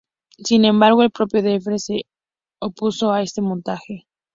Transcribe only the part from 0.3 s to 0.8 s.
Sin